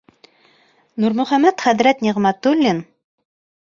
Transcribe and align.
Нурмөхәмәт 1.05 1.69
хәҙрәт 1.69 2.05
Ниғмәтуллин: 2.09 2.85